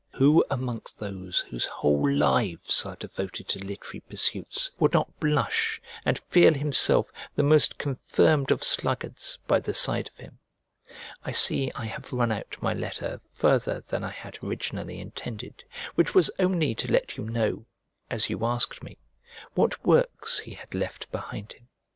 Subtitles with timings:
[0.13, 6.17] Who amongst those whose whole lives are devoted to literary pursuits would not blush and
[6.17, 10.39] feel himself the most confirmed of sluggards by the side of him?
[11.23, 16.15] I see I have run out my letter farther than I had originally intended, which
[16.15, 17.67] was only to let you know,
[18.09, 18.97] as you asked me,
[19.53, 21.67] what works he had left behind him.